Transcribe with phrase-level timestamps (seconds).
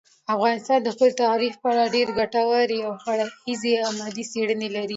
[0.35, 4.89] افغانستان د خپل تاریخ په اړه ډېرې ګټورې او هر اړخیزې علمي څېړنې لري.